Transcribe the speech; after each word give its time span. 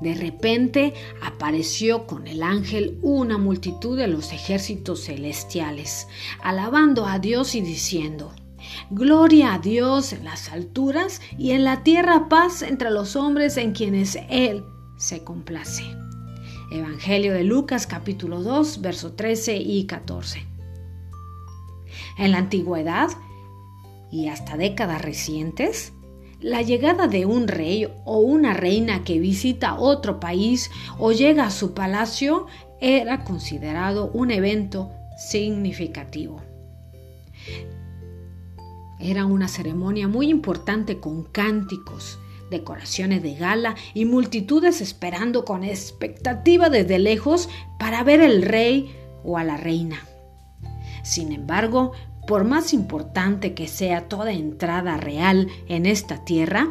De 0.00 0.14
repente 0.14 0.92
apareció 1.22 2.06
con 2.06 2.26
el 2.26 2.42
ángel 2.42 2.98
una 3.02 3.38
multitud 3.38 3.96
de 3.96 4.08
los 4.08 4.32
ejércitos 4.32 5.04
celestiales, 5.04 6.06
alabando 6.42 7.06
a 7.06 7.18
Dios 7.18 7.54
y 7.54 7.62
diciendo, 7.62 8.34
Gloria 8.90 9.54
a 9.54 9.58
Dios 9.58 10.12
en 10.12 10.24
las 10.24 10.50
alturas 10.50 11.20
y 11.38 11.52
en 11.52 11.64
la 11.64 11.82
tierra 11.82 12.28
paz 12.28 12.62
entre 12.62 12.90
los 12.90 13.16
hombres 13.16 13.56
en 13.56 13.72
quienes 13.72 14.18
Él 14.28 14.64
se 14.96 15.24
complace. 15.24 15.84
Evangelio 16.70 17.32
de 17.32 17.44
Lucas 17.44 17.86
capítulo 17.86 18.42
2, 18.42 18.80
verso 18.80 19.12
13 19.12 19.56
y 19.56 19.86
14. 19.86 20.46
En 22.18 22.32
la 22.32 22.38
antigüedad 22.38 23.08
y 24.10 24.28
hasta 24.28 24.56
décadas 24.56 25.00
recientes, 25.00 25.92
la 26.40 26.62
llegada 26.62 27.06
de 27.06 27.26
un 27.26 27.48
rey 27.48 27.88
o 28.04 28.18
una 28.18 28.52
reina 28.54 29.04
que 29.04 29.18
visita 29.18 29.78
otro 29.78 30.20
país 30.20 30.70
o 30.98 31.12
llega 31.12 31.46
a 31.46 31.50
su 31.50 31.72
palacio 31.72 32.46
era 32.80 33.24
considerado 33.24 34.10
un 34.12 34.30
evento 34.30 34.90
significativo. 35.16 36.42
Era 38.98 39.26
una 39.26 39.48
ceremonia 39.48 40.08
muy 40.08 40.28
importante 40.28 41.00
con 41.00 41.24
cánticos, 41.24 42.18
decoraciones 42.50 43.22
de 43.22 43.34
gala 43.34 43.74
y 43.94 44.04
multitudes 44.04 44.80
esperando 44.80 45.44
con 45.44 45.64
expectativa 45.64 46.70
desde 46.70 46.98
lejos 46.98 47.48
para 47.78 48.02
ver 48.04 48.20
el 48.20 48.42
rey 48.42 48.94
o 49.24 49.38
a 49.38 49.44
la 49.44 49.56
reina. 49.56 49.98
Sin 51.02 51.32
embargo, 51.32 51.92
por 52.26 52.44
más 52.44 52.72
importante 52.72 53.54
que 53.54 53.68
sea 53.68 54.08
toda 54.08 54.32
entrada 54.32 54.96
real 54.96 55.48
en 55.68 55.86
esta 55.86 56.24
tierra, 56.24 56.68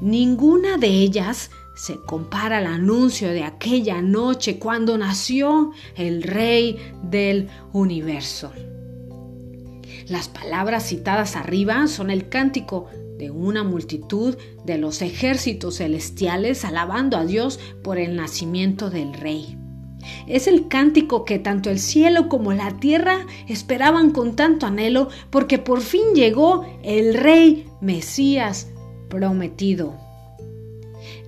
ninguna 0.00 0.76
de 0.76 0.88
ellas 0.88 1.50
se 1.74 1.96
compara 2.06 2.58
al 2.58 2.66
anuncio 2.66 3.28
de 3.28 3.44
aquella 3.44 4.02
noche 4.02 4.58
cuando 4.58 4.98
nació 4.98 5.72
el 5.94 6.24
Rey 6.24 6.76
del 7.04 7.48
universo. 7.72 8.52
Las 10.08 10.28
palabras 10.28 10.88
citadas 10.88 11.36
arriba 11.36 11.86
son 11.86 12.10
el 12.10 12.28
cántico 12.28 12.88
de 13.18 13.30
una 13.30 13.62
multitud 13.62 14.36
de 14.64 14.78
los 14.78 15.02
ejércitos 15.02 15.76
celestiales 15.76 16.64
alabando 16.64 17.16
a 17.16 17.24
Dios 17.24 17.60
por 17.82 17.98
el 17.98 18.16
nacimiento 18.16 18.90
del 18.90 19.12
Rey. 19.12 19.58
Es 20.26 20.46
el 20.46 20.68
cántico 20.68 21.24
que 21.24 21.38
tanto 21.38 21.70
el 21.70 21.78
cielo 21.78 22.28
como 22.28 22.52
la 22.52 22.78
tierra 22.78 23.26
esperaban 23.46 24.10
con 24.10 24.36
tanto 24.36 24.66
anhelo 24.66 25.08
porque 25.30 25.58
por 25.58 25.80
fin 25.80 26.14
llegó 26.14 26.64
el 26.82 27.14
Rey 27.14 27.66
Mesías 27.80 28.68
prometido. 29.08 29.96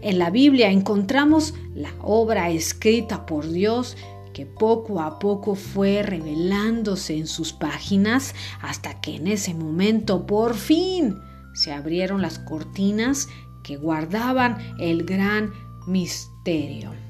En 0.03 0.19
la 0.19 0.31
Biblia 0.31 0.71
encontramos 0.71 1.55
la 1.75 1.93
obra 2.03 2.51
escrita 2.51 3.27
por 3.27 3.49
Dios 3.51 3.97
que 4.33 4.47
poco 4.47 5.01
a 5.01 5.19
poco 5.19 5.55
fue 5.55 6.03
revelándose 6.03 7.17
en 7.17 7.27
sus 7.27 7.53
páginas 7.53 8.35
hasta 8.61 9.01
que 9.01 9.17
en 9.17 9.27
ese 9.27 9.55
momento 9.55 10.27
por 10.27 10.55
fin 10.55 11.19
se 11.53 11.73
abrieron 11.73 12.23
las 12.23 12.39
cortinas 12.39 13.29
que 13.63 13.77
guardaban 13.77 14.59
el 14.79 15.05
gran 15.05 15.53
misterio. 15.87 17.10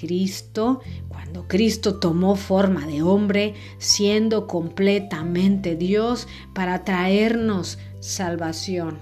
Cristo, 0.00 0.80
cuando 1.08 1.46
Cristo 1.46 1.98
tomó 1.98 2.34
forma 2.34 2.86
de 2.86 3.02
hombre, 3.02 3.54
siendo 3.76 4.46
completamente 4.46 5.76
Dios, 5.76 6.26
para 6.54 6.84
traernos 6.84 7.78
salvación. 8.00 8.98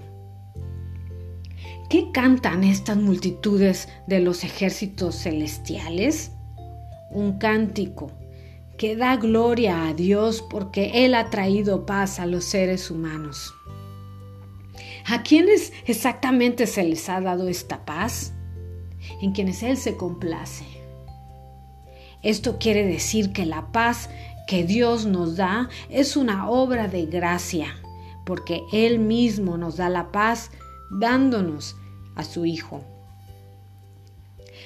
¿Qué 1.89 2.11
cantan 2.11 2.65
estas 2.65 2.97
multitudes 2.97 3.87
de 4.07 4.19
los 4.19 4.43
ejércitos 4.43 5.15
celestiales? 5.15 6.33
Un 7.11 7.39
cántico 7.39 8.11
que 8.77 8.95
da 8.95 9.15
gloria 9.15 9.87
a 9.87 9.93
Dios 9.93 10.43
porque 10.49 11.05
Él 11.05 11.15
ha 11.15 11.29
traído 11.29 11.85
paz 11.85 12.19
a 12.19 12.25
los 12.25 12.43
seres 12.43 12.91
humanos. 12.91 13.53
¿A 15.05 15.23
quiénes 15.23 15.71
exactamente 15.85 16.67
se 16.67 16.83
les 16.83 17.09
ha 17.09 17.21
dado 17.21 17.47
esta 17.47 17.85
paz? 17.85 18.33
En 19.21 19.31
quienes 19.31 19.63
Él 19.63 19.77
se 19.77 19.95
complace. 19.97 20.78
Esto 22.21 22.57
quiere 22.59 22.85
decir 22.85 23.31
que 23.31 23.45
la 23.45 23.71
paz 23.71 24.09
que 24.47 24.63
Dios 24.63 25.05
nos 25.05 25.37
da 25.37 25.69
es 25.89 26.17
una 26.17 26.49
obra 26.49 26.87
de 26.87 27.05
gracia, 27.05 27.75
porque 28.25 28.61
Él 28.73 28.99
mismo 28.99 29.57
nos 29.57 29.77
da 29.77 29.89
la 29.89 30.11
paz 30.11 30.51
dándonos 30.89 31.75
a 32.15 32.23
su 32.23 32.45
Hijo. 32.45 32.83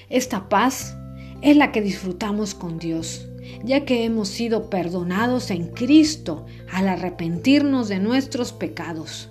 Esta 0.09 0.50
paz 0.50 0.96
es 1.41 1.58
la 1.58 1.72
que 1.72 1.81
disfrutamos 1.81 2.56
con 2.56 2.80
Dios, 2.80 3.28
ya 3.64 3.85
que 3.85 4.06
hemos 4.06 4.30
sido 4.30 4.70
perdonados 4.70 5.52
en 5.52 5.68
Cristo 5.68 6.46
al 6.72 6.88
arrepentirnos 6.88 7.90
de 7.90 8.00
nuestros 8.00 8.53
pecados. 8.53 9.30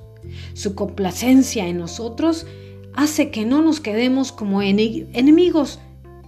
Su 0.54 0.74
complacencia 0.74 1.66
en 1.66 1.78
nosotros 1.78 2.46
hace 2.94 3.30
que 3.30 3.44
no 3.44 3.62
nos 3.62 3.80
quedemos 3.80 4.32
como 4.32 4.62
enemigos 4.62 5.78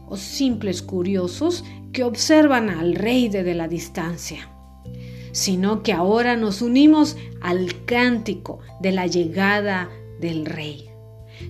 o 0.08 0.16
simples 0.16 0.82
curiosos 0.82 1.64
que 1.94 2.04
observan 2.04 2.68
al 2.68 2.96
rey 2.96 3.30
desde 3.30 3.54
la 3.54 3.68
distancia, 3.68 4.50
sino 5.32 5.82
que 5.82 5.94
ahora 5.94 6.36
nos 6.36 6.60
unimos 6.60 7.16
al 7.40 7.84
cántico 7.86 8.58
de 8.80 8.92
la 8.92 9.06
llegada 9.06 9.88
del 10.20 10.44
rey, 10.44 10.90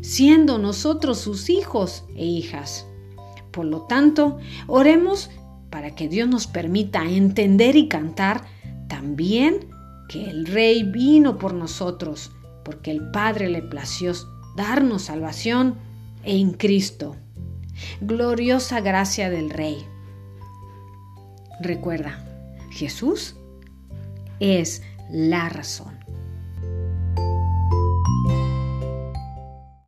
siendo 0.03 0.59
nosotros 0.59 1.19
sus 1.19 1.51
hijos 1.51 2.05
e 2.15 2.25
hijas. 2.25 2.87
Por 3.51 3.65
lo 3.65 3.83
tanto, 3.83 4.39
oremos 4.69 5.31
para 5.71 5.95
que 5.95 6.09
Dios 6.09 6.29
nos 6.29 6.47
permita 6.47 7.03
entender 7.05 7.75
y 7.75 7.89
cantar 7.89 8.45
también 8.87 9.67
que 10.09 10.29
el 10.29 10.47
rey 10.47 10.83
vino 10.83 11.39
por 11.39 11.55
nosotros, 11.55 12.33
porque 12.65 12.91
el 12.91 13.11
Padre 13.11 13.49
le 13.49 13.63
plació 13.63 14.13
darnos 14.57 15.03
salvación 15.03 15.77
en 16.23 16.53
Cristo. 16.53 17.17
Gloriosa 18.03 18.81
gracia 18.81 19.31
del 19.31 19.51
Rey. 19.51 19.94
Recuerda, 21.61 22.19
Jesús 22.73 23.37
es 24.41 24.83
la 25.11 25.49
razón. 25.49 26.04